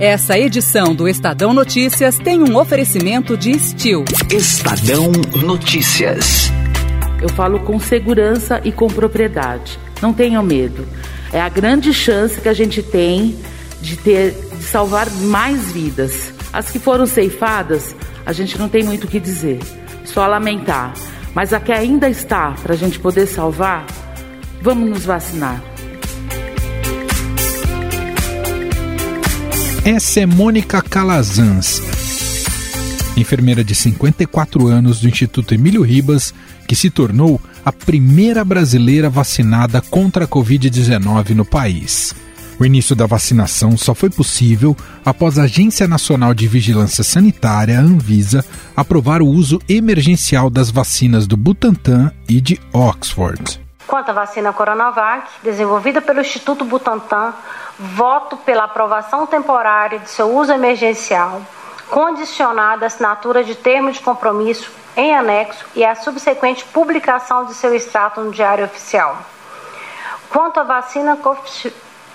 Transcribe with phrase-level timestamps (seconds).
[0.00, 4.04] Essa edição do Estadão Notícias tem um oferecimento de Steel.
[4.30, 5.10] Estadão
[5.42, 6.52] Notícias.
[7.20, 9.76] Eu falo com segurança e com propriedade.
[10.00, 10.86] Não tenham medo.
[11.32, 13.36] É a grande chance que a gente tem
[13.80, 16.32] de ter de salvar mais vidas.
[16.52, 19.58] As que foram ceifadas, a gente não tem muito o que dizer,
[20.04, 20.94] só lamentar.
[21.34, 23.84] Mas a que ainda está para a gente poder salvar,
[24.62, 25.60] vamos nos vacinar.
[29.90, 31.80] Essa é Mônica Calazans,
[33.16, 36.34] enfermeira de 54 anos do Instituto Emílio Ribas,
[36.66, 42.14] que se tornou a primeira brasileira vacinada contra a Covid-19 no país.
[42.60, 48.44] O início da vacinação só foi possível após a Agência Nacional de Vigilância Sanitária, Anvisa,
[48.76, 53.58] aprovar o uso emergencial das vacinas do Butantan e de Oxford.
[53.86, 57.32] Quanto à vacina Coronavac, desenvolvida pelo Instituto Butantan,
[57.78, 61.40] voto pela aprovação temporária de seu uso emergencial,
[61.88, 67.72] condicionada à assinatura de termo de compromisso em anexo e à subsequente publicação de seu
[67.74, 69.16] extrato no Diário Oficial.
[70.28, 71.16] Quanto à vacina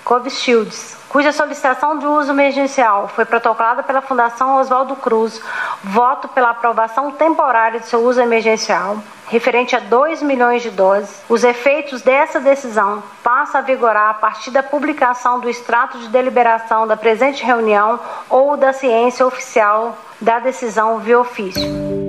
[0.03, 5.41] Covishields, cuja solicitação de uso emergencial foi protocolada pela Fundação Oswaldo Cruz,
[5.83, 11.23] voto pela aprovação temporária de seu uso emergencial, referente a 2 milhões de doses.
[11.29, 16.85] Os efeitos dessa decisão passam a vigorar a partir da publicação do extrato de deliberação
[16.85, 22.02] da presente reunião ou da ciência oficial da decisão via ofício.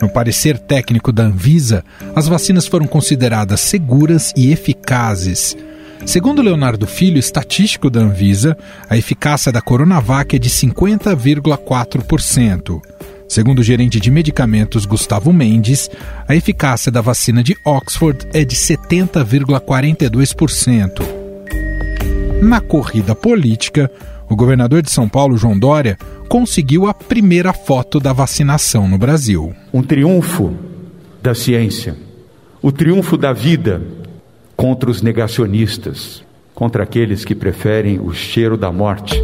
[0.00, 5.56] No parecer técnico da Anvisa, as vacinas foram consideradas seguras e eficazes.
[6.06, 8.56] Segundo Leonardo Filho, estatístico da Anvisa,
[8.88, 12.80] a eficácia da Coronavac é de 50,4%.
[13.28, 15.90] Segundo o gerente de medicamentos Gustavo Mendes,
[16.26, 21.02] a eficácia da vacina de Oxford é de 70,42%.
[22.40, 23.90] Na corrida política,
[24.30, 29.54] o governador de São Paulo, João Dória, conseguiu a primeira foto da vacinação no Brasil.
[29.72, 30.54] Um triunfo
[31.22, 31.96] da ciência,
[32.60, 33.82] o triunfo da vida
[34.54, 36.22] contra os negacionistas,
[36.54, 39.18] contra aqueles que preferem o cheiro da morte.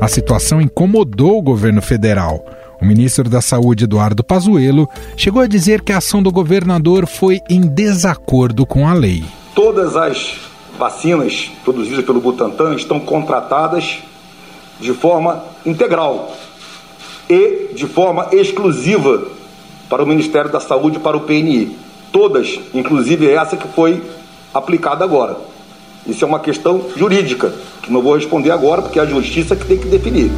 [0.00, 2.44] A situação incomodou o governo federal.
[2.80, 7.40] O ministro da Saúde, Eduardo Pazuello, chegou a dizer que a ação do governador foi
[7.48, 9.24] em desacordo com a lei.
[9.54, 13.98] Todas as vacinas produzidas pelo Butantan estão contratadas
[14.78, 16.34] de forma integral
[17.28, 19.26] e de forma exclusiva
[19.88, 21.76] para o Ministério da Saúde e para o PNI.
[22.12, 24.02] Todas, inclusive essa que foi
[24.52, 25.36] aplicada agora.
[26.06, 29.66] Isso é uma questão jurídica, que não vou responder agora, porque é a justiça que
[29.66, 30.30] tem que definir.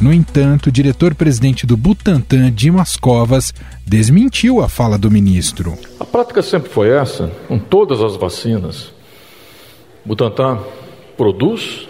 [0.00, 3.52] No entanto, o diretor-presidente do Butantan, Dimas Covas,
[3.86, 5.76] desmentiu a fala do ministro.
[6.00, 8.94] A prática sempre foi essa, com todas as vacinas.
[10.02, 10.60] Butantan
[11.18, 11.86] produz,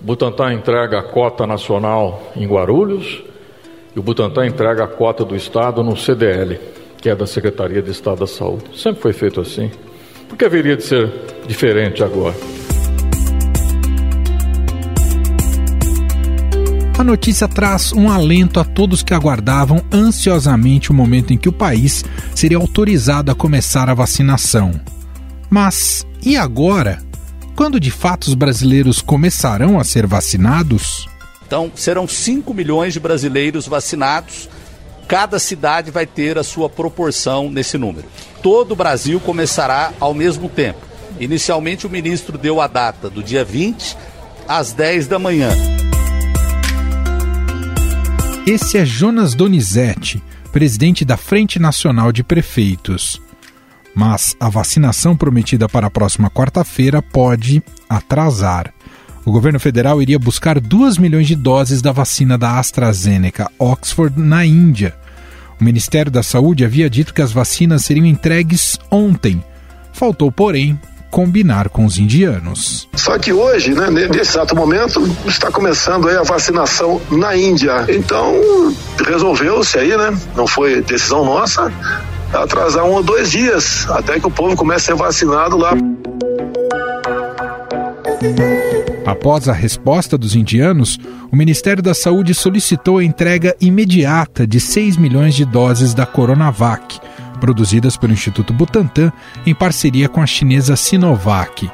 [0.00, 3.20] Butantan entrega a cota nacional em Guarulhos
[3.96, 6.60] e o Butantan entrega a cota do Estado no CDL,
[7.02, 8.78] que é da Secretaria de Estado da Saúde.
[8.78, 9.72] Sempre foi feito assim.
[10.28, 11.10] Por que haveria de ser
[11.48, 12.36] diferente agora?
[16.98, 21.52] A notícia traz um alento a todos que aguardavam ansiosamente o momento em que o
[21.52, 22.02] país
[22.34, 24.72] seria autorizado a começar a vacinação.
[25.50, 27.02] Mas e agora?
[27.54, 31.06] Quando de fato os brasileiros começarão a ser vacinados?
[31.46, 34.48] Então, serão 5 milhões de brasileiros vacinados.
[35.06, 38.08] Cada cidade vai ter a sua proporção nesse número.
[38.42, 40.80] Todo o Brasil começará ao mesmo tempo.
[41.20, 43.96] Inicialmente, o ministro deu a data do dia 20
[44.48, 45.75] às 10 da manhã.
[48.46, 53.20] Esse é Jonas Donizete, presidente da Frente Nacional de Prefeitos.
[53.92, 58.72] Mas a vacinação prometida para a próxima quarta-feira pode atrasar.
[59.24, 64.46] O governo federal iria buscar 2 milhões de doses da vacina da AstraZeneca Oxford na
[64.46, 64.94] Índia.
[65.60, 69.42] O Ministério da Saúde havia dito que as vacinas seriam entregues ontem.
[69.92, 70.78] Faltou, porém,
[71.10, 72.88] combinar com os indianos.
[72.94, 77.86] Só que hoje, né, nesse exato momento, está começando a vacinação na Índia.
[77.88, 78.34] Então,
[79.04, 80.16] resolveu-se aí, né?
[80.36, 81.72] Não foi decisão nossa,
[82.32, 85.74] atrasar um ou dois dias até que o povo comece a ser vacinado lá.
[89.04, 90.98] Após a resposta dos indianos,
[91.30, 96.98] o Ministério da Saúde solicitou a entrega imediata de 6 milhões de doses da Coronavac
[97.36, 99.12] produzidas pelo Instituto Butantan
[99.44, 101.70] em parceria com a chinesa Sinovac.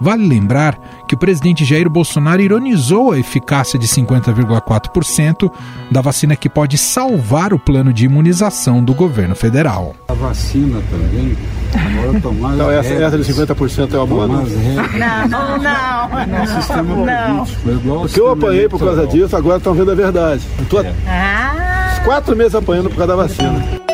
[0.00, 5.52] Vale lembrar que o presidente Jair Bolsonaro ironizou a eficácia de 50,4%
[5.90, 9.94] da vacina que pode salvar o plano de imunização do governo federal.
[10.08, 11.36] A vacina também,
[11.74, 12.54] agora tomar.
[12.54, 14.26] Então, essa, essa de 50% é uma boa?
[14.26, 16.42] Não, não, não.
[16.42, 17.44] O sistema não.
[17.44, 18.00] político é igual.
[18.00, 20.42] Porque eu apanhei por causa disso, agora estão vendo a verdade.
[20.60, 22.00] Estou ah.
[22.06, 23.89] quatro meses apanhando por causa da vacina.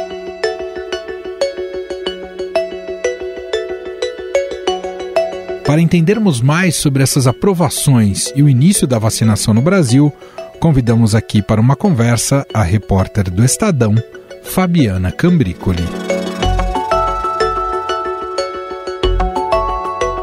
[5.77, 10.11] Para entendermos mais sobre essas aprovações e o início da vacinação no Brasil,
[10.59, 13.95] convidamos aqui para uma conversa a repórter do Estadão,
[14.43, 15.85] Fabiana Cambrícoli.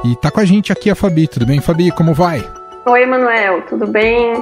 [0.03, 1.27] E tá com a gente aqui a Fabi.
[1.27, 1.91] Tudo bem, Fabi?
[1.91, 2.43] Como vai?
[2.87, 3.61] Oi, Manuel.
[3.69, 4.33] Tudo bem?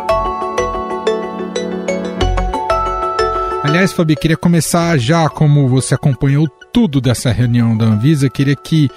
[3.65, 8.89] Aliás, Fabi, queria começar já, como você acompanhou tudo dessa reunião da Anvisa, queria que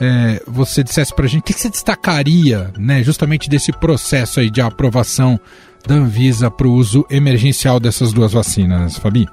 [0.00, 4.40] é, você dissesse para a gente o que, que você destacaria, né, justamente desse processo
[4.40, 5.38] aí de aprovação
[5.86, 9.28] da Anvisa para o uso emergencial dessas duas vacinas, Fabi?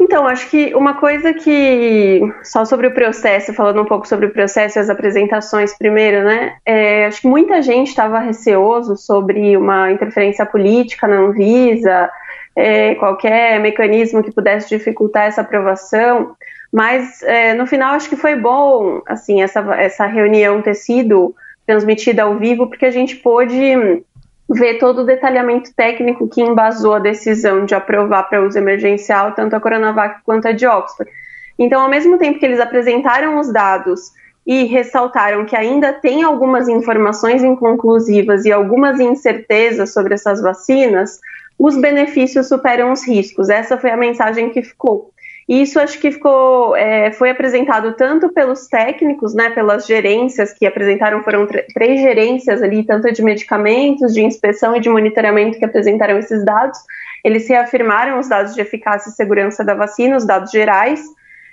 [0.00, 4.32] Então, acho que uma coisa que, só sobre o processo, falando um pouco sobre o
[4.32, 6.56] processo e as apresentações primeiro, né?
[6.66, 12.10] É, acho que muita gente estava receoso sobre uma interferência política na Anvisa,
[12.56, 16.34] é, qualquer mecanismo que pudesse dificultar essa aprovação.
[16.74, 21.32] Mas é, no final acho que foi bom, assim, essa, essa reunião ter sido
[21.64, 24.02] transmitida ao vivo, porque a gente pôde
[24.50, 29.54] ver todo o detalhamento técnico que embasou a decisão de aprovar para uso emergencial tanto
[29.54, 31.08] a Coronavac quanto a de Oxford.
[31.56, 34.10] Então, ao mesmo tempo que eles apresentaram os dados
[34.44, 41.20] e ressaltaram que ainda tem algumas informações inconclusivas e algumas incertezas sobre essas vacinas,
[41.56, 43.48] os benefícios superam os riscos.
[43.48, 45.13] Essa foi a mensagem que ficou.
[45.48, 51.22] Isso acho que ficou, é, foi apresentado tanto pelos técnicos, né, pelas gerências que apresentaram,
[51.22, 56.42] foram três gerências ali, tanto de medicamentos, de inspeção e de monitoramento que apresentaram esses
[56.44, 56.78] dados.
[57.22, 61.02] Eles reafirmaram os dados de eficácia e segurança da vacina, os dados gerais.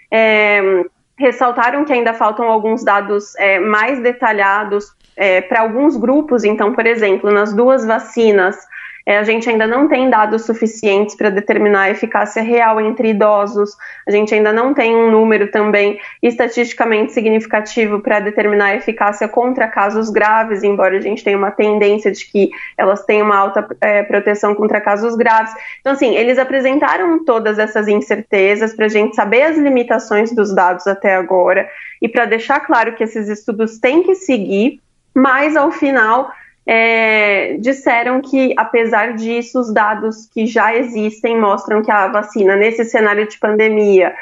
[0.09, 0.83] É,
[1.17, 4.85] ressaltaram que ainda faltam alguns dados é, mais detalhados
[5.15, 6.43] é, para alguns grupos.
[6.43, 8.57] Então, por exemplo, nas duas vacinas,
[9.05, 13.75] é, a gente ainda não tem dados suficientes para determinar a eficácia real entre idosos,
[14.07, 19.67] a gente ainda não tem um número também estatisticamente significativo para determinar a eficácia contra
[19.67, 24.03] casos graves, embora a gente tenha uma tendência de que elas tenham uma alta é,
[24.03, 25.53] proteção contra casos graves.
[25.79, 30.87] Então, assim, eles apresentaram todas essas incertezas para a gente saber as limitações dos dados
[30.87, 31.67] até agora
[32.01, 34.79] e para deixar claro que esses estudos têm que seguir,
[35.13, 36.31] mas ao final
[36.65, 42.85] é, disseram que, apesar disso, os dados que já existem mostram que a vacina, nesse
[42.85, 44.13] cenário de pandemia,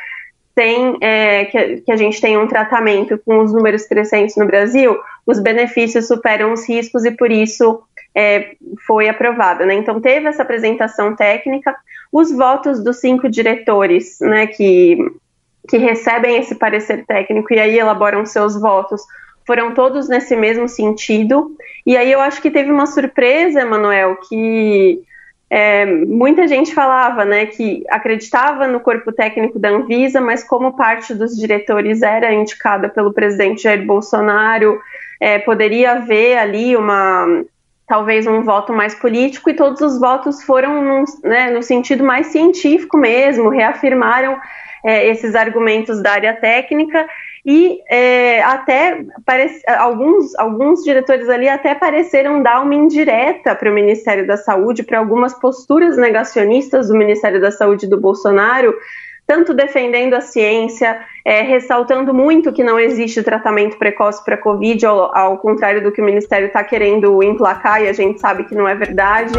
[0.55, 4.97] tem, é, que, que, a gente tem um tratamento com os números crescentes no Brasil,
[5.25, 7.81] os benefícios superam os riscos e por isso
[8.15, 9.65] é, foi aprovada.
[9.65, 9.75] Né?
[9.75, 11.75] Então, teve essa apresentação técnica,
[12.11, 14.97] os votos dos cinco diretores né, que,
[15.67, 19.01] que recebem esse parecer técnico e aí elaboram seus votos
[19.49, 21.55] foram todos nesse mesmo sentido.
[21.83, 25.01] E aí eu acho que teve uma surpresa, Emanuel, que
[25.49, 31.15] é, muita gente falava, né, que acreditava no corpo técnico da Anvisa, mas como parte
[31.15, 34.79] dos diretores era indicada pelo presidente Jair Bolsonaro,
[35.19, 37.43] é, poderia haver ali uma
[37.87, 42.27] talvez um voto mais político e todos os votos foram num, né, no sentido mais
[42.27, 44.37] científico mesmo, reafirmaram
[44.85, 47.07] é, esses argumentos da área técnica
[47.51, 53.73] e é, até parece, alguns, alguns diretores ali até pareceram dar uma indireta para o
[53.73, 58.71] Ministério da Saúde, para algumas posturas negacionistas do Ministério da Saúde do Bolsonaro,
[59.25, 65.17] tanto defendendo a ciência, é, ressaltando muito que não existe tratamento precoce para Covid, ao,
[65.17, 68.67] ao contrário do que o Ministério está querendo emplacar, e a gente sabe que não
[68.67, 69.33] é verdade.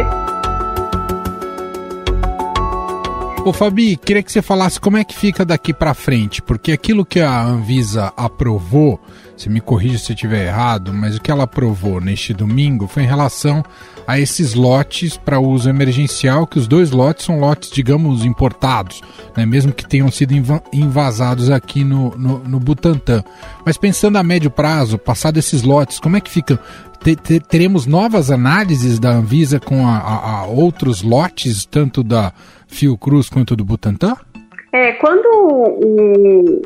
[3.43, 7.07] Ô Fabi, queria que você falasse como é que fica daqui para frente, porque aquilo
[7.07, 9.01] que a Anvisa aprovou,
[9.35, 13.05] você me corrija se eu estiver errado, mas o que ela aprovou neste domingo foi
[13.05, 13.65] em relação
[14.07, 19.01] a esses lotes para uso emergencial, que os dois lotes são lotes, digamos, importados,
[19.35, 20.35] né, mesmo que tenham sido
[20.71, 23.25] invasados aqui no, no, no Butantã.
[23.65, 26.61] Mas pensando a médio prazo, passado esses lotes, como é que fica?
[27.49, 32.31] teremos novas análises da Anvisa com a, a, a outros lotes, tanto da
[32.71, 34.17] Fiocruz quanto do Butantan?
[34.73, 36.62] É, quando o,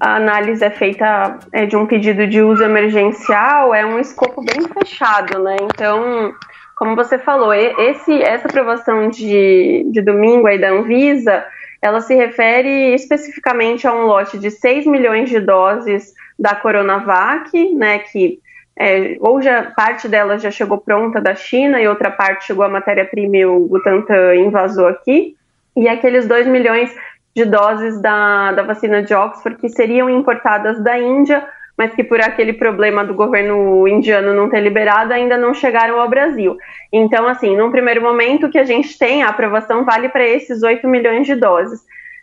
[0.00, 4.66] a análise é feita é, de um pedido de uso emergencial, é um escopo bem
[4.68, 5.56] fechado, né?
[5.60, 6.34] Então,
[6.76, 11.44] como você falou, esse, essa aprovação de, de domingo aí da Anvisa,
[11.80, 17.98] ela se refere especificamente a um lote de 6 milhões de doses da Coronavac, né,
[17.98, 18.40] que
[18.76, 22.68] é, ou já parte dela já chegou pronta da China e outra parte chegou a
[22.68, 25.36] matéria-prima e o Butantan invasou aqui,
[25.76, 26.94] e aqueles 2 milhões
[27.34, 32.20] de doses da, da vacina de Oxford que seriam importadas da Índia, mas que por
[32.20, 36.56] aquele problema do governo indiano não ter liberado ainda não chegaram ao Brasil.
[36.92, 40.86] Então, assim, num primeiro momento que a gente tem, a aprovação vale para esses 8
[40.86, 41.80] milhões de doses.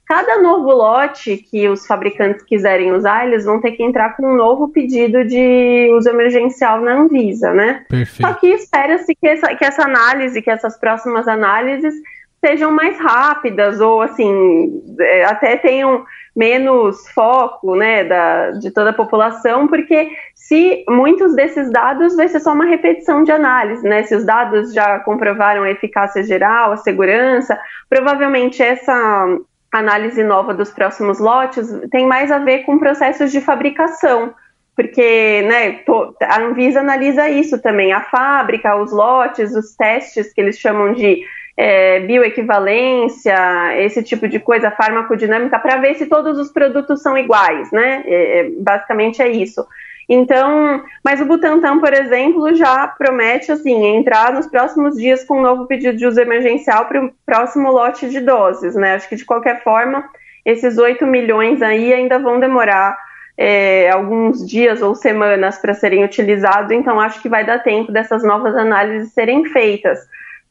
[0.08, 4.36] Cada novo lote que os fabricantes quiserem usar, eles vão ter que entrar com um
[4.36, 7.86] novo pedido de uso emergencial na Anvisa, né?
[7.88, 8.28] Perfeito.
[8.28, 11.94] Só que espera-se que essa, que essa análise, que essas próximas análises
[12.44, 16.06] sejam mais rápidas ou assim é, até tenham
[16.36, 22.40] menos foco né, da, de toda a população, porque se muitos desses dados vai ser
[22.40, 24.04] só uma repetição de análise, né?
[24.04, 29.38] Se os dados já comprovaram a eficácia geral, a segurança, provavelmente essa
[29.72, 34.34] análise nova dos próximos lotes tem mais a ver com processos de fabricação,
[34.76, 35.84] porque né,
[36.24, 41.22] a Anvisa analisa isso também, a fábrica, os lotes, os testes que eles chamam de
[41.62, 43.36] é, bioequivalência,
[43.80, 48.02] esse tipo de coisa, farmacodinâmica, para ver se todos os produtos são iguais, né?
[48.06, 49.68] É, é, basicamente é isso.
[50.08, 55.42] Então, mas o Butantan, por exemplo, já promete assim entrar nos próximos dias com um
[55.42, 58.96] novo pedido de uso emergencial para o próximo lote de doses, né?
[58.96, 60.06] Acho que de qualquer forma,
[60.46, 62.98] esses 8 milhões aí ainda vão demorar
[63.38, 68.24] é, alguns dias ou semanas para serem utilizados, então acho que vai dar tempo dessas
[68.24, 70.00] novas análises serem feitas.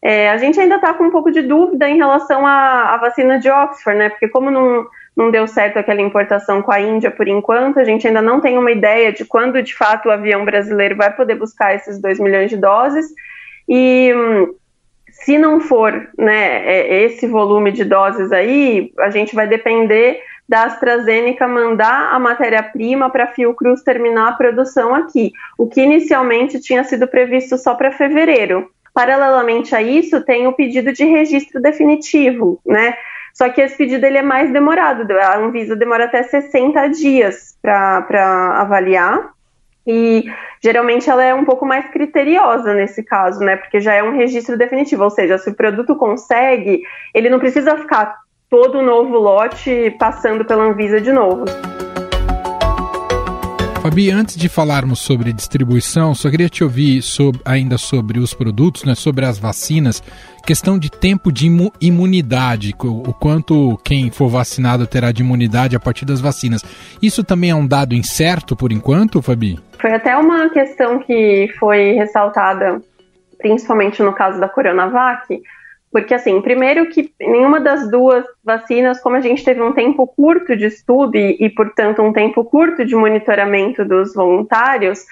[0.00, 3.38] É, a gente ainda está com um pouco de dúvida em relação à, à vacina
[3.38, 4.08] de Oxford, né?
[4.08, 4.86] Porque como não
[5.18, 8.56] não deu certo aquela importação com a Índia por enquanto, a gente ainda não tem
[8.56, 12.48] uma ideia de quando de fato o avião brasileiro vai poder buscar esses 2 milhões
[12.48, 13.06] de doses.
[13.68, 14.14] E
[15.10, 20.64] se não for né, é, esse volume de doses aí, a gente vai depender da
[20.64, 26.84] AstraZeneca mandar a matéria-prima para a Fiocruz terminar a produção aqui, o que inicialmente tinha
[26.84, 28.70] sido previsto só para fevereiro.
[28.98, 32.96] Paralelamente a isso, tem o pedido de registro definitivo, né?
[33.32, 35.08] Só que esse pedido ele é mais demorado.
[35.12, 39.30] A Anvisa demora até 60 dias para avaliar.
[39.86, 40.24] E
[40.60, 43.54] geralmente ela é um pouco mais criteriosa nesse caso, né?
[43.54, 46.82] Porque já é um registro definitivo, ou seja, se o produto consegue,
[47.14, 48.16] ele não precisa ficar
[48.50, 51.44] todo novo lote passando pela Anvisa de novo.
[53.80, 58.84] Fabi, antes de falarmos sobre distribuição, só queria te ouvir sobre, ainda sobre os produtos,
[58.84, 60.02] né, sobre as vacinas,
[60.44, 61.48] questão de tempo de
[61.80, 66.62] imunidade, o quanto quem for vacinado terá de imunidade a partir das vacinas.
[67.00, 69.58] Isso também é um dado incerto por enquanto, Fabi?
[69.80, 72.82] Foi até uma questão que foi ressaltada,
[73.38, 75.40] principalmente no caso da Coronavac,
[75.90, 80.56] porque, assim, primeiro que nenhuma das duas vacinas, como a gente teve um tempo curto
[80.56, 85.06] de estudo e, e portanto, um tempo curto de monitoramento dos voluntários,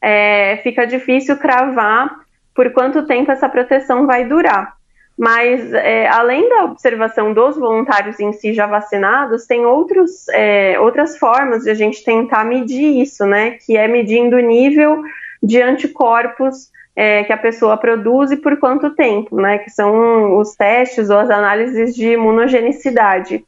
[0.00, 2.20] é, fica difícil cravar
[2.54, 4.74] por quanto tempo essa proteção vai durar.
[5.18, 11.18] Mas, é, além da observação dos voluntários em si já vacinados, tem outros, é, outras
[11.18, 13.50] formas de a gente tentar medir isso, né?
[13.50, 15.02] Que é medindo o nível
[15.42, 19.56] de anticorpos é, que a pessoa produz e por quanto tempo, né?
[19.56, 23.42] Que são os testes ou as análises de imunogenicidade.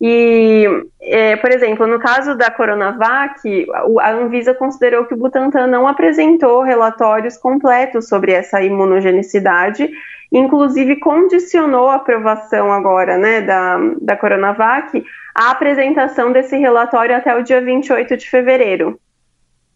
[0.00, 0.64] E,
[1.00, 3.66] é, por exemplo, no caso da Coronavac,
[4.00, 9.90] a Anvisa considerou que o Butantan não apresentou relatórios completos sobre essa imunogenicidade,
[10.30, 15.04] inclusive condicionou a aprovação agora, né, da, da Coronavac,
[15.34, 18.96] à apresentação desse relatório até o dia 28 de fevereiro.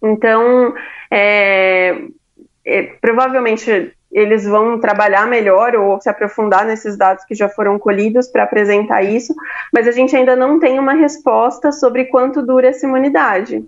[0.00, 0.72] Então,
[1.10, 2.02] é,
[2.66, 8.28] é, provavelmente eles vão trabalhar melhor ou se aprofundar nesses dados que já foram colhidos
[8.28, 9.34] para apresentar isso,
[9.72, 13.64] mas a gente ainda não tem uma resposta sobre quanto dura essa imunidade.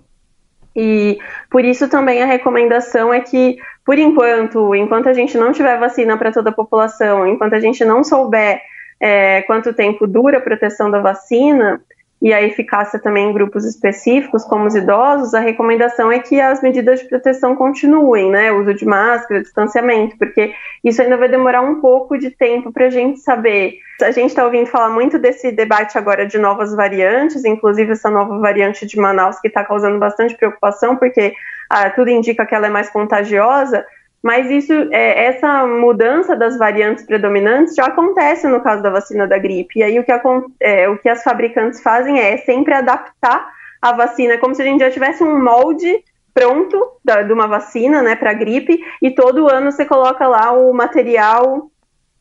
[0.75, 1.19] E
[1.51, 6.17] por isso também a recomendação é que, por enquanto, enquanto a gente não tiver vacina
[6.17, 8.61] para toda a população, enquanto a gente não souber
[9.01, 11.81] é, quanto tempo dura a proteção da vacina,
[12.21, 16.61] e a eficácia também em grupos específicos, como os idosos, a recomendação é que as
[16.61, 18.51] medidas de proteção continuem, né?
[18.51, 22.87] O uso de máscara, distanciamento, porque isso ainda vai demorar um pouco de tempo para
[22.87, 23.79] a gente saber.
[24.03, 28.39] A gente está ouvindo falar muito desse debate agora de novas variantes, inclusive essa nova
[28.39, 31.33] variante de Manaus que está causando bastante preocupação, porque
[31.71, 33.85] ah, tudo indica que ela é mais contagiosa.
[34.23, 39.39] Mas isso, é, essa mudança das variantes predominantes já acontece no caso da vacina da
[39.39, 39.79] gripe.
[39.79, 40.13] E aí o que,
[40.61, 43.49] é, o que as fabricantes fazem é sempre adaptar
[43.81, 46.03] a vacina, como se a gente já tivesse um molde
[46.35, 50.73] pronto da, de uma vacina, né, para gripe, e todo ano você coloca lá o
[50.73, 51.71] material,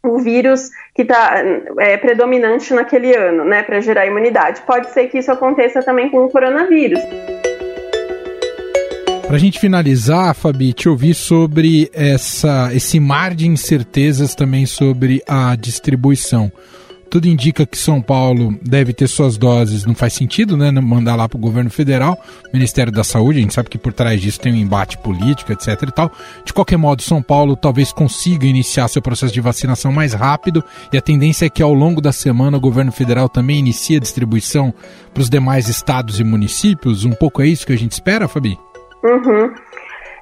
[0.04, 1.36] o vírus que está
[1.80, 4.62] é, predominante naquele ano, né, para gerar imunidade.
[4.62, 7.00] Pode ser que isso aconteça também com o coronavírus.
[9.28, 15.22] Para a gente finalizar, Fabi, te ouvir sobre essa, esse mar de incertezas também sobre
[15.28, 16.50] a distribuição.
[17.10, 20.72] Tudo indica que São Paulo deve ter suas doses, não faz sentido, né?
[20.72, 22.18] Mandar lá para o governo federal,
[22.54, 25.82] Ministério da Saúde, a gente sabe que por trás disso tem um embate político, etc
[25.84, 26.10] e tal.
[26.46, 30.98] De qualquer modo, São Paulo talvez consiga iniciar seu processo de vacinação mais rápido e
[30.98, 34.74] a tendência é que ao longo da semana o governo federal também inicie a distribuição
[35.14, 37.04] para os demais estados e municípios.
[37.04, 38.58] Um pouco é isso que a gente espera, Fabi?
[39.04, 39.54] Uhum.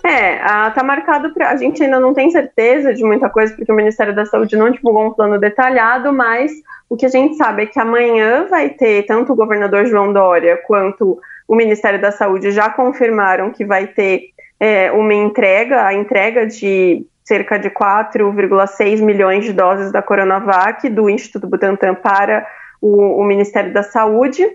[0.05, 0.37] É,
[0.69, 1.49] tá marcado para.
[1.49, 4.69] A gente ainda não tem certeza de muita coisa, porque o Ministério da Saúde não
[4.69, 6.51] divulgou um plano detalhado, mas
[6.87, 10.57] o que a gente sabe é que amanhã vai ter tanto o governador João Dória
[10.67, 14.29] quanto o Ministério da Saúde já confirmaram que vai ter
[14.59, 21.09] é, uma entrega, a entrega de cerca de 4,6 milhões de doses da Coronavac do
[21.09, 22.45] Instituto Butantan para
[22.79, 24.47] o, o Ministério da Saúde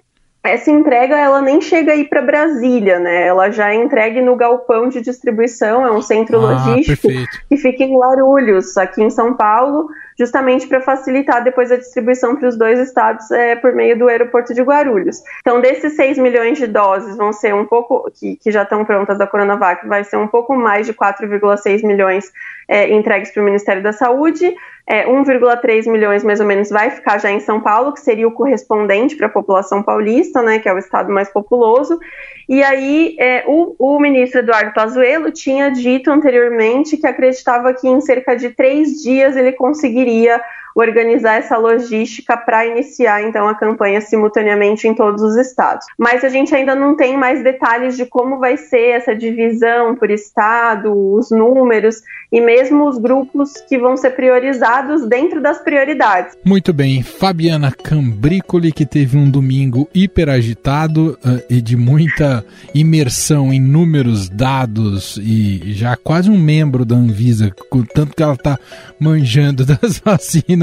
[0.42, 3.26] essa entrega ela nem chega aí para Brasília, né?
[3.26, 7.38] Ela já é entregue no galpão de distribuição, é um centro ah, logístico perfeito.
[7.46, 12.48] que fica em Guarulhos, aqui em São Paulo, justamente para facilitar depois a distribuição para
[12.48, 15.22] os dois estados é, por meio do aeroporto de Guarulhos.
[15.40, 19.18] Então, desses 6 milhões de doses vão ser um pouco, que, que já estão prontas
[19.18, 22.32] da Coronavac, vai ser um pouco mais de 4,6 milhões
[22.70, 24.54] é, entregues para o Ministério da Saúde.
[24.86, 28.32] É, 1,3 milhões mais ou menos vai ficar já em São Paulo, que seria o
[28.32, 31.98] correspondente para a população paulista, né, que é o estado mais populoso.
[32.48, 38.00] E aí é, o, o, ministro Eduardo Pazuello tinha dito anteriormente que acreditava que em
[38.00, 40.40] cerca de três dias ele conseguiria
[40.74, 45.86] organizar essa logística para iniciar então a campanha simultaneamente em todos os estados.
[45.98, 50.10] Mas a gente ainda não tem mais detalhes de como vai ser essa divisão por
[50.10, 56.36] estado, os números e mesmo os grupos que vão ser priorizados dentro das prioridades.
[56.44, 63.52] Muito bem, Fabiana Cambricoli que teve um domingo hiper agitado uh, e de muita imersão
[63.52, 68.58] em números, dados e já quase um membro da Anvisa, com tanto que ela está
[68.98, 70.59] manjando das vacinas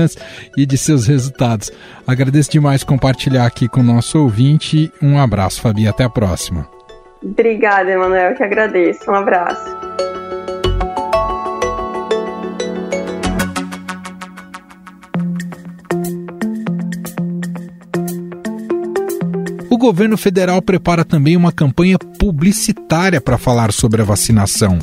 [0.55, 1.71] e de seus resultados.
[2.05, 4.91] Agradeço demais compartilhar aqui com o nosso ouvinte.
[5.01, 6.67] Um abraço, Fabi, até a próxima.
[7.23, 9.09] Obrigada, Emanuel, que agradeço.
[9.09, 9.77] Um abraço.
[19.69, 24.79] O governo federal prepara também uma campanha publicitária para falar sobre a vacinação.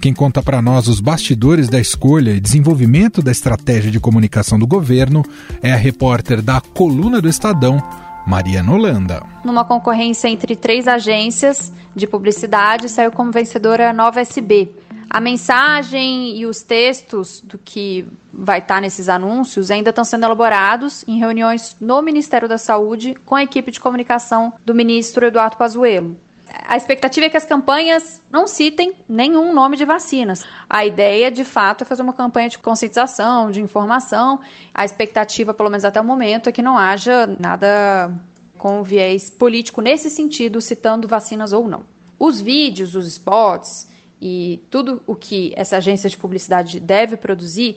[0.00, 4.66] Quem conta para nós os bastidores da escolha e desenvolvimento da estratégia de comunicação do
[4.66, 5.24] governo
[5.62, 7.82] é a repórter da Coluna do Estadão,
[8.26, 9.22] Mariana Holanda.
[9.44, 14.74] Numa concorrência entre três agências de publicidade, saiu como vencedora a Nova SB,
[15.08, 21.04] a mensagem e os textos do que vai estar nesses anúncios ainda estão sendo elaborados
[21.06, 26.16] em reuniões no Ministério da Saúde com a equipe de comunicação do ministro Eduardo Pazuello.
[26.64, 30.44] A expectativa é que as campanhas não citem nenhum nome de vacinas.
[30.68, 34.40] A ideia, de fato, é fazer uma campanha de conscientização, de informação.
[34.72, 38.12] A expectativa, pelo menos até o momento, é que não haja nada
[38.56, 41.84] com viés político nesse sentido, citando vacinas ou não.
[42.18, 43.88] Os vídeos, os spots,
[44.20, 47.76] e tudo o que essa agência de publicidade deve produzir,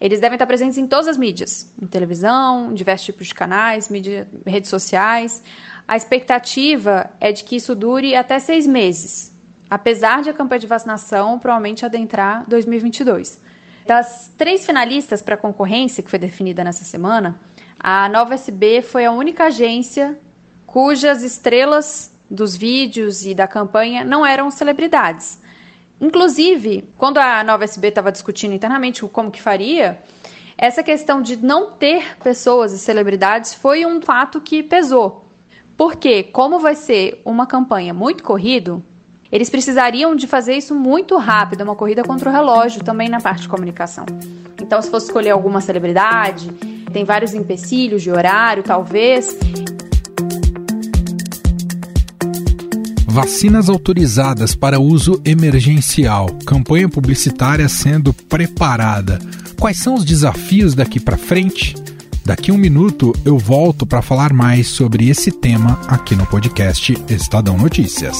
[0.00, 3.88] eles devem estar presentes em todas as mídias, em televisão, em diversos tipos de canais,
[3.88, 5.42] mídia, redes sociais.
[5.86, 9.32] A expectativa é de que isso dure até seis meses,
[9.70, 13.40] apesar de a campanha de vacinação provavelmente adentrar 2022.
[13.86, 17.38] Das três finalistas para a concorrência, que foi definida nessa semana,
[17.78, 20.18] a Nova SB foi a única agência
[20.66, 25.40] cujas estrelas dos vídeos e da campanha não eram celebridades.
[26.00, 30.02] Inclusive, quando a Nova SB estava discutindo internamente como que faria,
[30.56, 35.24] essa questão de não ter pessoas e celebridades foi um fato que pesou.
[35.76, 38.82] Porque, como vai ser uma campanha muito corrido,
[39.30, 43.42] eles precisariam de fazer isso muito rápido, uma corrida contra o relógio também na parte
[43.42, 44.06] de comunicação.
[44.62, 46.52] Então, se fosse escolher alguma celebridade,
[46.92, 49.36] tem vários empecilhos de horário, talvez,
[53.14, 56.26] Vacinas autorizadas para uso emergencial.
[56.44, 59.20] Campanha publicitária sendo preparada.
[59.56, 61.76] Quais são os desafios daqui para frente?
[62.24, 67.56] Daqui um minuto eu volto para falar mais sobre esse tema aqui no podcast Estadão
[67.56, 68.18] Notícias.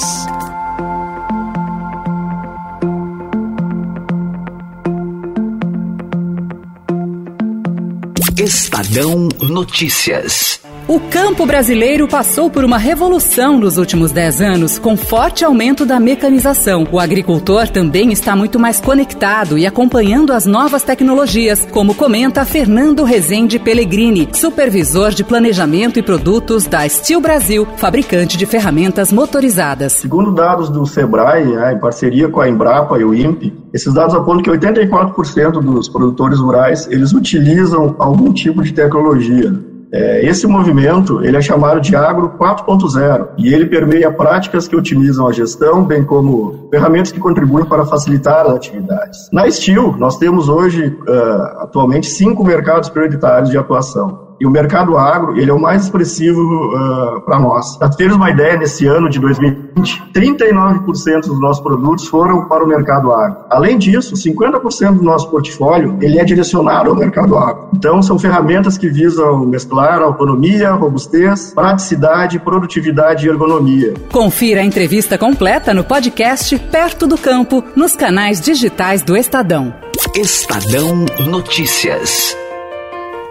[8.39, 10.61] Estadão Notícias.
[10.87, 15.99] O campo brasileiro passou por uma revolução nos últimos 10 anos, com forte aumento da
[15.99, 16.87] mecanização.
[16.93, 23.03] O agricultor também está muito mais conectado e acompanhando as novas tecnologias, como comenta Fernando
[23.03, 29.95] Rezende Pellegrini, supervisor de planejamento e produtos da Steel Brasil, fabricante de ferramentas motorizadas.
[29.95, 34.15] Segundo dados do Sebrae, né, em parceria com a Embrapa e o INPE, esses dados
[34.15, 39.73] apontam que 84% dos produtores rurais eles utilizam algum tipo de tecnologia.
[39.97, 45.29] É, esse movimento ele é chamado de Agro 4.0 e ele permeia práticas que otimizam
[45.29, 49.29] a gestão, bem como ferramentas que contribuem para facilitar as atividades.
[49.33, 54.24] Na Steel, nós temos hoje, uh, atualmente, cinco mercados prioritários de atuação.
[54.41, 57.77] E o mercado agro, ele é o mais expressivo uh, para nós.
[57.77, 62.67] Para ter uma ideia, nesse ano de 2020, 39% dos nossos produtos foram para o
[62.67, 63.39] mercado agro.
[63.51, 67.69] Além disso, 50% do nosso portfólio, ele é direcionado ao mercado agro.
[67.75, 73.95] Então, são ferramentas que visam mesclar autonomia, robustez, praticidade, produtividade e ergonomia.
[74.11, 79.75] Confira a entrevista completa no podcast Perto do Campo, nos canais digitais do Estadão.
[80.15, 82.44] Estadão Notícias.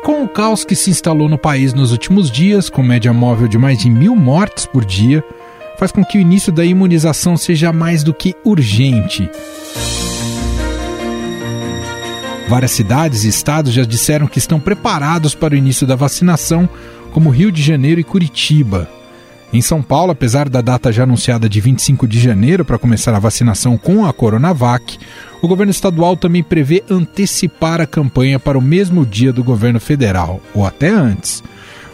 [0.03, 3.57] Com o caos que se instalou no país nos últimos dias, com média móvel de
[3.57, 5.23] mais de mil mortes por dia,
[5.79, 9.29] faz com que o início da imunização seja mais do que urgente.
[12.49, 16.67] Várias cidades e estados já disseram que estão preparados para o início da vacinação,
[17.13, 18.89] como Rio de Janeiro e Curitiba.
[19.53, 23.19] Em São Paulo, apesar da data já anunciada de 25 de janeiro para começar a
[23.19, 24.97] vacinação com a Coronavac,
[25.43, 30.41] o governo estadual também prevê antecipar a campanha para o mesmo dia do governo federal,
[30.55, 31.43] ou até antes.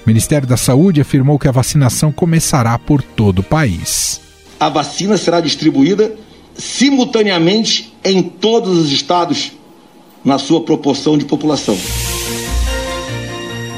[0.06, 4.22] O Ministério da Saúde afirmou que a vacinação começará por todo o país.
[4.58, 6.16] A vacina será distribuída
[6.56, 9.52] simultaneamente em todos os estados,
[10.24, 11.78] na sua proporção de população.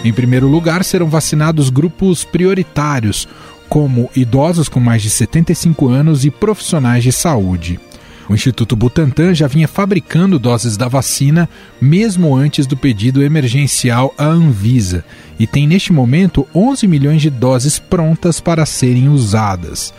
[0.03, 3.27] Em primeiro lugar, serão vacinados grupos prioritários,
[3.71, 7.79] como idosos com mais de 75 anos e profissionais de saúde.
[8.27, 11.47] O Instituto Butantan já vinha fabricando doses da vacina
[11.79, 15.05] mesmo antes do pedido emergencial à Anvisa
[15.39, 19.93] e tem neste momento 11 milhões de doses prontas para serem usadas.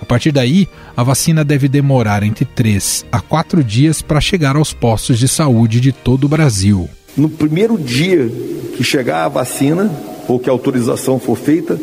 [0.00, 4.72] A partir daí, a vacina deve demorar entre 3 a 4 dias para chegar aos
[4.72, 6.88] postos de saúde de todo o Brasil.
[7.14, 8.30] No primeiro dia
[8.74, 9.90] que chegar a vacina,
[10.26, 11.78] ou que a autorização for feita,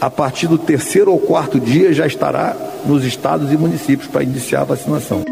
[0.00, 4.62] a partir do terceiro ou quarto dia já estará nos estados e municípios para iniciar
[4.62, 5.22] a vacinação.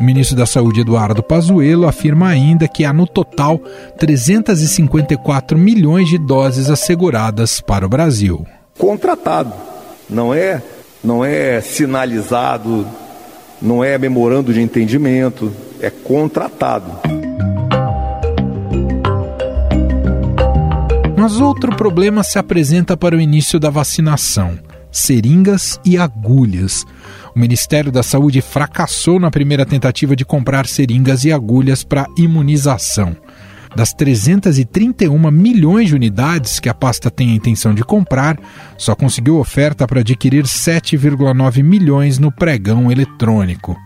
[0.00, 3.60] O ministro da Saúde, Eduardo Pazuello, afirma ainda que há no total
[3.98, 8.44] 354 milhões de doses asseguradas para o Brasil.
[8.76, 9.52] Contratado,
[10.10, 10.60] não é,
[11.04, 12.84] não é sinalizado,
[13.60, 17.21] não é memorando de entendimento, é contratado.
[21.22, 24.58] Mas outro problema se apresenta para o início da vacinação:
[24.90, 26.84] seringas e agulhas.
[27.32, 33.16] O Ministério da Saúde fracassou na primeira tentativa de comprar seringas e agulhas para imunização.
[33.76, 38.36] Das 331 milhões de unidades que a pasta tem a intenção de comprar,
[38.76, 43.76] só conseguiu oferta para adquirir 7,9 milhões no pregão eletrônico.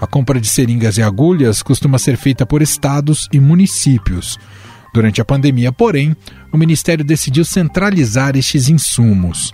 [0.00, 4.36] A compra de seringas e agulhas costuma ser feita por estados e municípios.
[4.92, 6.14] Durante a pandemia, porém,
[6.52, 9.52] o Ministério decidiu centralizar estes insumos.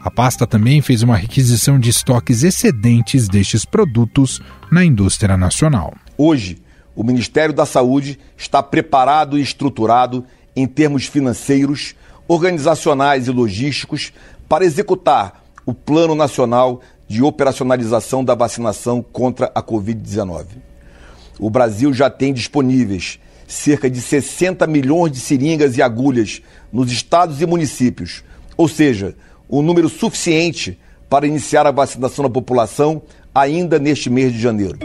[0.00, 5.94] A pasta também fez uma requisição de estoques excedentes destes produtos na indústria nacional.
[6.18, 6.58] Hoje,
[6.96, 10.24] o Ministério da Saúde está preparado e estruturado
[10.56, 11.94] em termos financeiros,
[12.26, 14.12] organizacionais e logísticos
[14.48, 20.46] para executar o Plano Nacional de Operacionalização da Vacinação contra a Covid-19.
[21.38, 26.40] O Brasil já tem disponíveis cerca de 60 milhões de seringas e agulhas
[26.72, 28.22] nos estados e municípios,
[28.56, 29.16] ou seja,
[29.48, 33.02] um número suficiente para iniciar a vacinação da população
[33.34, 34.78] ainda neste mês de janeiro.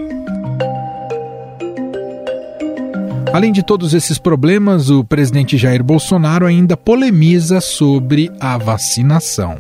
[3.32, 9.58] Além de todos esses problemas, o presidente Jair Bolsonaro ainda polemiza sobre a vacinação.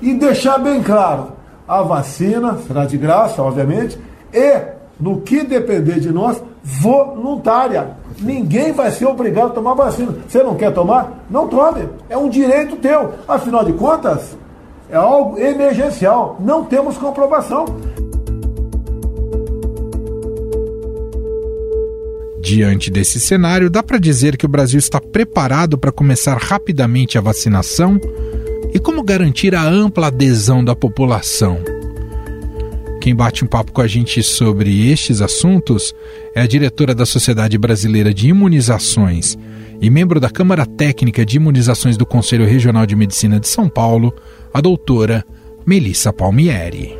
[0.00, 1.32] E deixar bem claro:
[1.68, 3.98] a vacina será de graça, obviamente,
[4.32, 7.96] e, no que depender de nós, voluntária.
[8.20, 10.14] Ninguém vai ser obrigado a tomar vacina.
[10.26, 11.24] Você não quer tomar?
[11.30, 11.88] Não tome.
[12.08, 13.14] É um direito teu.
[13.26, 14.36] Afinal de contas,
[14.90, 16.36] é algo emergencial.
[16.40, 17.64] Não temos comprovação.
[22.42, 27.20] Diante desse cenário, dá para dizer que o Brasil está preparado para começar rapidamente a
[27.20, 28.00] vacinação?
[28.72, 31.77] E como garantir a ampla adesão da população?
[33.00, 35.94] Quem bate um papo com a gente sobre estes assuntos
[36.34, 39.38] é a diretora da Sociedade Brasileira de Imunizações
[39.80, 44.12] e membro da Câmara Técnica de Imunizações do Conselho Regional de Medicina de São Paulo,
[44.52, 45.24] a doutora
[45.64, 46.96] Melissa Palmieri.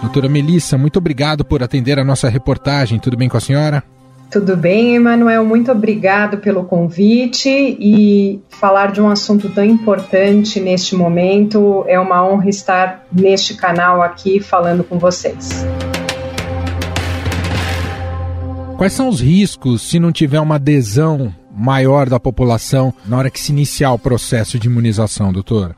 [0.00, 2.98] Doutora Melissa, muito obrigado por atender a nossa reportagem.
[2.98, 3.82] Tudo bem com a senhora?
[4.32, 5.44] Tudo bem, Emanuel.
[5.44, 11.84] Muito obrigado pelo convite e falar de um assunto tão importante neste momento.
[11.86, 15.66] É uma honra estar neste canal aqui falando com vocês.
[18.78, 23.38] Quais são os riscos se não tiver uma adesão maior da população na hora que
[23.38, 25.76] se iniciar o processo de imunização, doutora?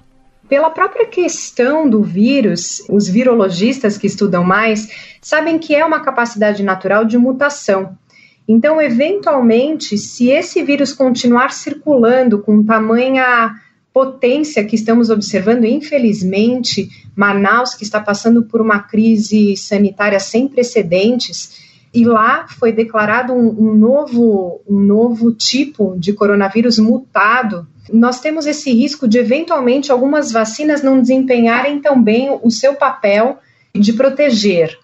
[0.49, 6.63] Pela própria questão do vírus, os virologistas que estudam mais sabem que é uma capacidade
[6.63, 7.99] natural de mutação.
[8.47, 13.55] Então, eventualmente, se esse vírus continuar circulando com tamanha
[13.93, 21.63] potência que estamos observando, infelizmente, Manaus, que está passando por uma crise sanitária sem precedentes,
[21.95, 27.69] e lá foi declarado um, um, novo, um novo tipo de coronavírus mutado.
[27.91, 33.39] Nós temos esse risco de, eventualmente, algumas vacinas não desempenharem tão bem o seu papel
[33.73, 34.77] de proteger.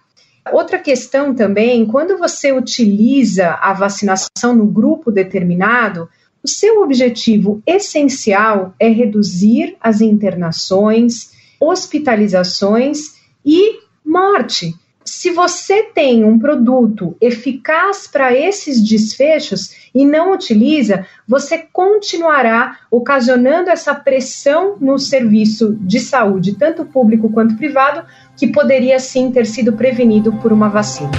[0.53, 6.09] Outra questão também, quando você utiliza a vacinação no grupo determinado,
[6.42, 14.74] o seu objetivo essencial é reduzir as internações, hospitalizações e morte.
[15.05, 23.70] Se você tem um produto eficaz para esses desfechos e não utiliza, você continuará ocasionando
[23.70, 28.07] essa pressão no serviço de saúde, tanto público quanto privado,
[28.40, 31.11] que poderia sim ter sido prevenido por uma vacina.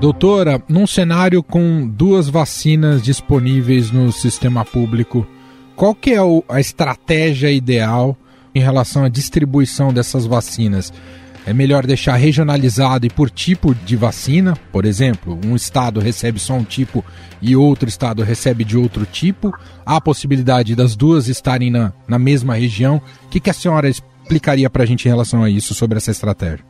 [0.00, 5.26] Doutora, num cenário com duas vacinas disponíveis no sistema público,
[5.74, 8.16] qual que é a estratégia ideal
[8.54, 10.92] em relação à distribuição dessas vacinas?
[11.46, 16.54] É melhor deixar regionalizado e por tipo de vacina, por exemplo, um estado recebe só
[16.54, 17.04] um tipo
[17.40, 19.52] e outro estado recebe de outro tipo.
[19.84, 23.00] Há a possibilidade das duas estarem na, na mesma região.
[23.24, 26.10] O que, que a senhora explicaria para a gente em relação a isso, sobre essa
[26.10, 26.64] estratégia?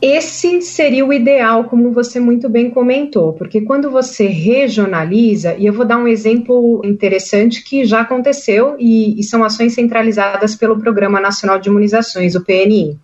[0.00, 5.72] Esse seria o ideal, como você muito bem comentou, porque quando você regionaliza, e eu
[5.72, 11.18] vou dar um exemplo interessante que já aconteceu e, e são ações centralizadas pelo Programa
[11.18, 12.98] Nacional de Imunizações, o PNI.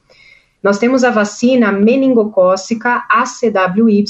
[0.62, 4.04] Nós temos a vacina meningocócica ACWY,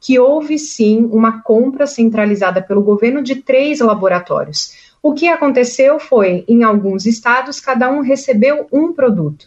[0.00, 4.72] que houve sim uma compra centralizada pelo governo de três laboratórios.
[5.02, 9.46] O que aconteceu foi, em alguns estados, cada um recebeu um produto.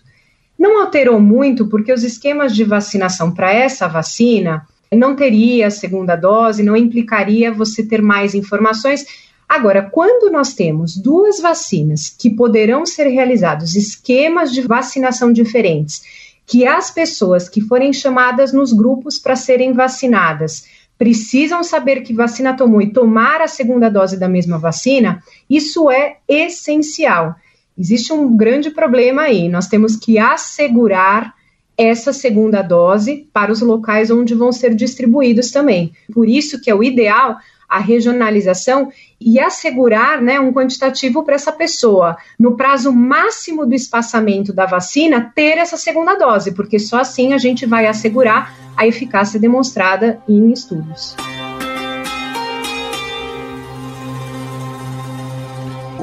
[0.57, 6.15] Não alterou muito, porque os esquemas de vacinação para essa vacina não teria a segunda
[6.15, 9.05] dose, não implicaria você ter mais informações.
[9.47, 16.67] Agora, quando nós temos duas vacinas que poderão ser realizados esquemas de vacinação diferentes que
[16.67, 20.65] as pessoas que forem chamadas nos grupos para serem vacinadas
[20.97, 26.17] precisam saber que vacina tomou e tomar a segunda dose da mesma vacina, isso é
[26.27, 27.35] essencial.
[27.77, 29.47] Existe um grande problema aí.
[29.47, 31.33] Nós temos que assegurar
[31.77, 35.93] essa segunda dose para os locais onde vão ser distribuídos também.
[36.13, 37.37] Por isso que é o ideal
[37.71, 44.51] a regionalização e assegurar né, um quantitativo para essa pessoa, no prazo máximo do espaçamento
[44.51, 49.39] da vacina, ter essa segunda dose, porque só assim a gente vai assegurar a eficácia
[49.39, 51.15] demonstrada em estudos.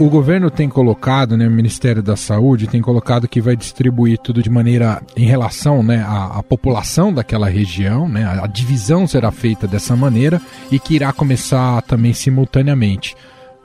[0.00, 4.40] O governo tem colocado, né, o Ministério da Saúde tem colocado que vai distribuir tudo
[4.40, 9.66] de maneira em relação né, à, à população daquela região, né, a, divisão será feita
[9.66, 13.16] dessa maneira e que irá começar também simultaneamente.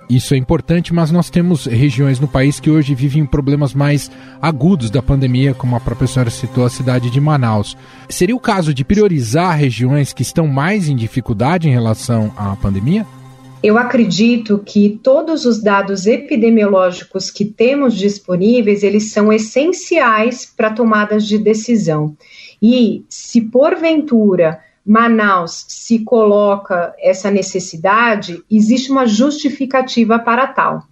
[0.10, 4.10] Isso é importante, mas nós temos regiões no país que hoje vivem problemas mais
[4.42, 7.78] agudos da pandemia, como a própria senhora citou, a cidade de Manaus.
[8.10, 13.06] Seria o caso de priorizar regiões que estão mais em dificuldade em relação à pandemia?
[13.64, 21.26] Eu acredito que todos os dados epidemiológicos que temos disponíveis, eles são essenciais para tomadas
[21.26, 22.14] de decisão.
[22.62, 30.84] E se porventura Manaus se coloca essa necessidade, existe uma justificativa para tal.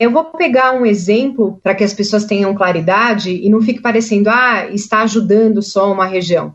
[0.00, 4.30] Eu vou pegar um exemplo para que as pessoas tenham claridade e não fique parecendo,
[4.30, 6.54] ah, está ajudando só uma região.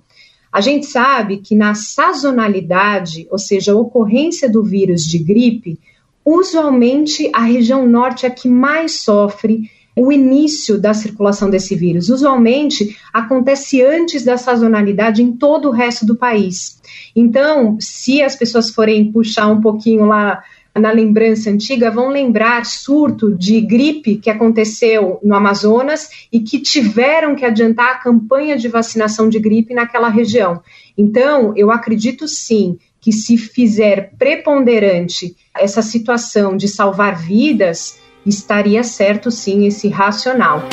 [0.51, 5.79] A gente sabe que na sazonalidade, ou seja, a ocorrência do vírus de gripe,
[6.25, 12.09] usualmente a região norte é que mais sofre o início da circulação desse vírus.
[12.09, 16.81] Usualmente acontece antes da sazonalidade em todo o resto do país.
[17.15, 20.41] Então, se as pessoas forem puxar um pouquinho lá
[20.77, 27.35] na lembrança antiga vão lembrar surto de gripe que aconteceu no Amazonas e que tiveram
[27.35, 30.61] que adiantar a campanha de vacinação de gripe naquela região.
[30.97, 39.31] Então, eu acredito sim que se fizer preponderante essa situação de salvar vidas, estaria certo
[39.31, 40.63] sim esse racional.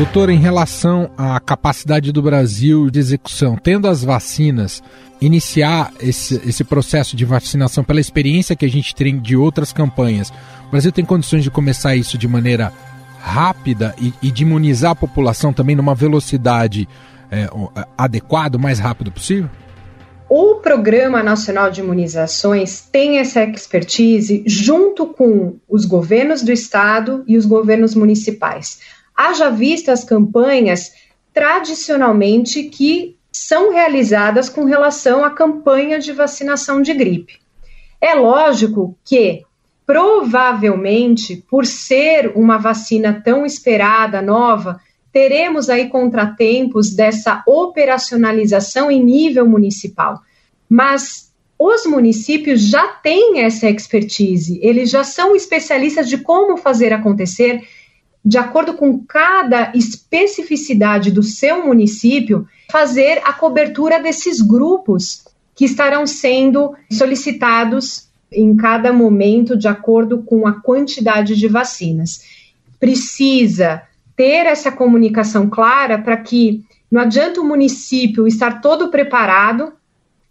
[0.00, 4.82] Doutor, em relação à capacidade do Brasil de execução, tendo as vacinas,
[5.20, 10.32] iniciar esse, esse processo de vacinação pela experiência que a gente tem de outras campanhas,
[10.66, 12.72] o Brasil tem condições de começar isso de maneira
[13.18, 16.88] rápida e, e de imunizar a população também numa velocidade
[17.30, 17.50] é,
[17.98, 19.50] adequada, o mais rápido possível?
[20.30, 27.36] O Programa Nacional de Imunizações tem essa expertise junto com os governos do estado e
[27.36, 28.78] os governos municipais.
[29.20, 30.92] Haja vista as campanhas
[31.34, 37.34] tradicionalmente que são realizadas com relação à campanha de vacinação de gripe.
[38.00, 39.42] É lógico que,
[39.84, 44.80] provavelmente, por ser uma vacina tão esperada, nova,
[45.12, 50.18] teremos aí contratempos dessa operacionalização em nível municipal.
[50.66, 57.60] Mas os municípios já têm essa expertise, eles já são especialistas de como fazer acontecer,
[58.24, 66.06] de acordo com cada especificidade do seu município, fazer a cobertura desses grupos que estarão
[66.06, 72.22] sendo solicitados em cada momento, de acordo com a quantidade de vacinas.
[72.78, 73.82] Precisa
[74.16, 79.72] ter essa comunicação clara para que não adianta o município estar todo preparado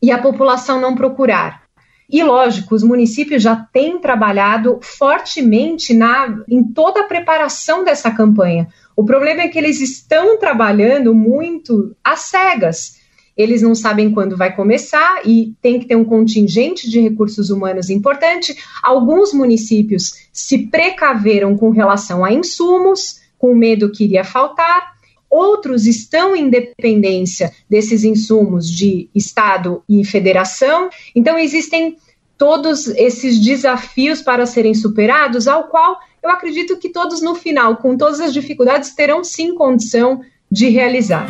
[0.02, 1.64] e a população não procurar.
[2.10, 8.68] E lógico, os municípios já têm trabalhado fortemente na, em toda a preparação dessa campanha.
[8.96, 12.98] O problema é que eles estão trabalhando muito às cegas.
[13.38, 17.90] Eles não sabem quando vai começar e tem que ter um contingente de recursos humanos
[17.90, 18.58] importante.
[18.84, 24.99] Alguns municípios se precaveram com relação a insumos, com medo que iria faltar,
[25.30, 30.90] outros estão em dependência desses insumos de Estado e federação.
[31.16, 31.98] Então, existem
[32.38, 37.98] todos esses desafios para serem superados, ao qual eu acredito que todos, no final, com
[37.98, 41.28] todas as dificuldades, terão sim condição de realizar.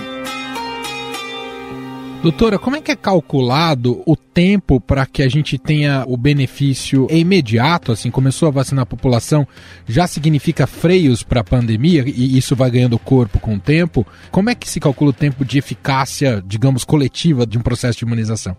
[2.21, 7.07] Doutora, como é que é calculado o tempo para que a gente tenha o benefício
[7.09, 7.93] imediato?
[7.93, 9.47] Assim, começou a vacinar a população,
[9.87, 14.05] já significa freios para a pandemia e isso vai ganhando corpo com o tempo?
[14.31, 18.03] Como é que se calcula o tempo de eficácia, digamos, coletiva de um processo de
[18.03, 18.55] imunização?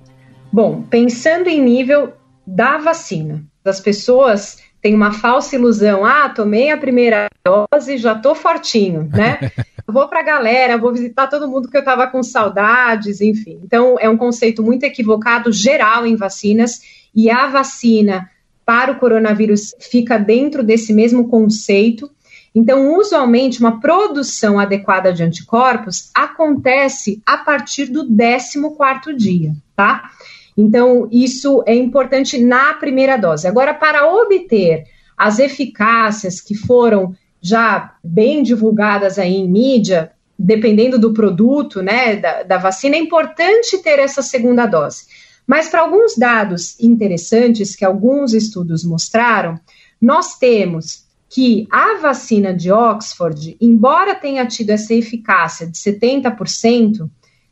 [0.50, 2.14] Bom, pensando em nível
[2.46, 8.34] da vacina, das pessoas têm uma falsa ilusão, ah, tomei a primeira dose, já tô
[8.34, 9.52] fortinho, né?
[9.86, 13.60] vou para a galera, vou visitar todo mundo que eu estava com saudades, enfim.
[13.64, 16.80] Então, é um conceito muito equivocado, geral em vacinas,
[17.14, 18.30] e a vacina
[18.64, 22.10] para o coronavírus fica dentro desse mesmo conceito.
[22.54, 30.10] Então, usualmente, uma produção adequada de anticorpos acontece a partir do 14 dia, tá?
[30.60, 33.48] Então, isso é importante na primeira dose.
[33.48, 34.84] Agora, para obter
[35.16, 42.42] as eficácias que foram já bem divulgadas aí em mídia, dependendo do produto, né, da,
[42.42, 45.04] da vacina, é importante ter essa segunda dose.
[45.46, 49.58] Mas para alguns dados interessantes que alguns estudos mostraram,
[50.00, 57.08] nós temos que a vacina de Oxford, embora tenha tido essa eficácia de 70%,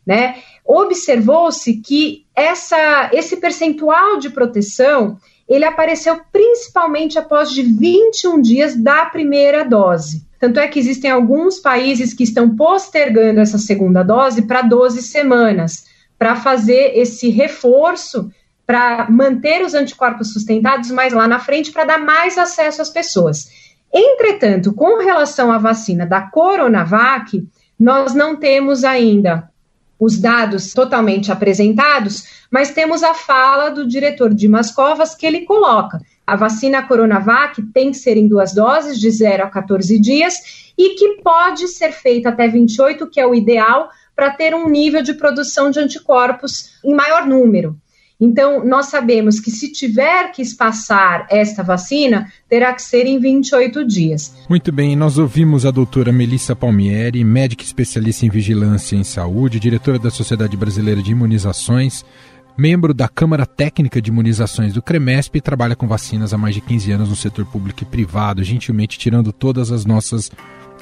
[0.07, 8.77] né, observou-se que essa, esse percentual de proteção ele apareceu principalmente após de 21 dias
[8.77, 10.27] da primeira dose.
[10.38, 15.87] Tanto é que existem alguns países que estão postergando essa segunda dose para 12 semanas,
[16.18, 18.31] para fazer esse reforço,
[18.66, 23.48] para manter os anticorpos sustentados mais lá na frente, para dar mais acesso às pessoas.
[23.92, 27.42] Entretanto, com relação à vacina da Coronavac,
[27.81, 29.48] nós não temos ainda
[29.99, 36.01] os dados totalmente apresentados, mas temos a fala do diretor de Mascovas que ele coloca.
[36.27, 40.95] A vacina Coronavac tem que ser em duas doses, de 0 a 14 dias, e
[40.95, 45.15] que pode ser feita até 28, que é o ideal, para ter um nível de
[45.15, 47.77] produção de anticorpos em maior número.
[48.20, 53.87] Então, nós sabemos que se tiver que espaçar esta vacina, terá que ser em 28
[53.87, 54.35] dias.
[54.48, 60.00] Muito bem, nós ouvimos a doutora Melissa Palmieri, médica especialista em vigilância em saúde, diretora
[60.00, 62.04] da Sociedade Brasileira de Imunizações,
[62.56, 66.60] membro da Câmara Técnica de Imunizações do CREMESP e trabalha com vacinas há mais de
[66.60, 70.29] 15 anos no setor público e privado, gentilmente tirando todas as nossas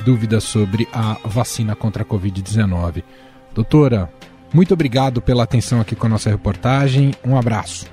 [0.07, 3.03] dúvidas sobre a vacina contra a Covid-19.
[3.55, 4.11] Doutora,
[4.53, 7.12] Muito obrigado pela atenção aqui com a nossa reportagem.
[7.24, 7.86] Um abraço.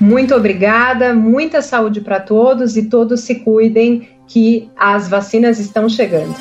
[0.00, 6.34] Muito obrigada, muita saúde para todos e todos se cuidem que as vacinas estão chegando.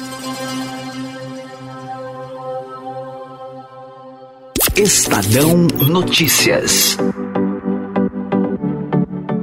[4.76, 6.97] Estadão Notícias.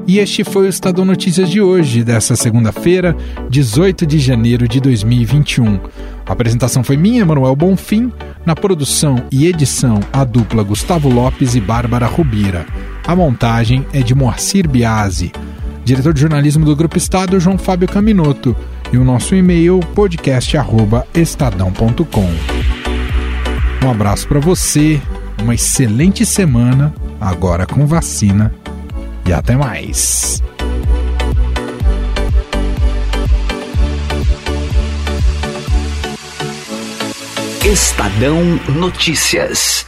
[0.06, 3.16] E este foi o Estadão Notícias de hoje, dessa segunda-feira,
[3.50, 5.80] 18 de janeiro de 2021.
[6.26, 8.12] A apresentação foi minha, Manuel Bonfim,
[8.46, 12.66] na produção e edição a dupla Gustavo Lopes e Bárbara Rubira.
[13.06, 15.30] A montagem é de Moacir Biasi.
[15.84, 18.56] Diretor de jornalismo do Grupo Estado, João Fábio Caminoto.
[18.90, 22.30] E o nosso e-mail, podcast.estadão.com.
[23.84, 25.02] Um abraço para você,
[25.42, 28.50] uma excelente semana, agora com vacina
[29.26, 30.42] e até mais.
[37.64, 39.86] Estadão Notícias.